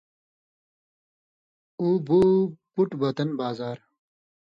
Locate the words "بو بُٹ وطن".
2.07-3.29